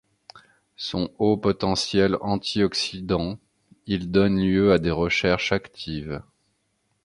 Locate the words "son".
0.77-1.11